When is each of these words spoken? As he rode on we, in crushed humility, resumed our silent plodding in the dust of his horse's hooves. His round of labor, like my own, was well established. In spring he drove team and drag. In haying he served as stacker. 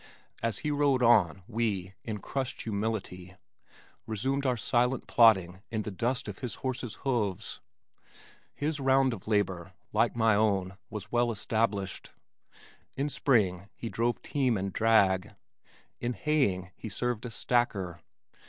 As 0.41 0.57
he 0.65 0.71
rode 0.71 1.03
on 1.03 1.43
we, 1.47 1.93
in 2.03 2.17
crushed 2.21 2.63
humility, 2.63 3.35
resumed 4.07 4.47
our 4.47 4.57
silent 4.57 5.05
plodding 5.05 5.61
in 5.69 5.83
the 5.83 5.91
dust 5.91 6.27
of 6.27 6.39
his 6.39 6.55
horse's 6.65 6.95
hooves. 7.03 7.59
His 8.55 8.79
round 8.79 9.13
of 9.13 9.27
labor, 9.27 9.73
like 9.93 10.15
my 10.15 10.33
own, 10.33 10.75
was 10.89 11.11
well 11.11 11.29
established. 11.31 12.13
In 12.95 13.09
spring 13.09 13.69
he 13.75 13.89
drove 13.89 14.23
team 14.23 14.57
and 14.57 14.73
drag. 14.73 15.35
In 15.99 16.13
haying 16.13 16.71
he 16.75 16.89
served 16.89 17.23
as 17.27 17.35
stacker. 17.35 18.01